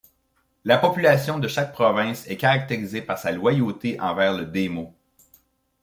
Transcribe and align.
La 0.63 0.79
population 0.79 1.37
de 1.37 1.47
chaque 1.47 1.73
province 1.73 2.27
est 2.27 2.35
caractérisé 2.35 3.03
par 3.03 3.19
sa 3.19 3.31
loyauté 3.31 3.99
envers 3.99 4.35
le 4.35 4.45
daymo. 4.45 4.95